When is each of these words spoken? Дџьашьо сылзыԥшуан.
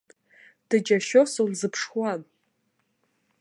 Дџьашьо 0.69 1.21
сылзыԥшуан. 1.31 2.21